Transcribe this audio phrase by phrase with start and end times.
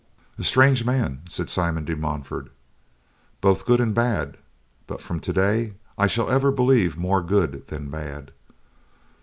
[0.39, 2.51] "A strange man," said Simon de Montfort,
[3.39, 4.37] "both good and bad,
[4.87, 8.31] but from today, I shall ever believe more good than bad.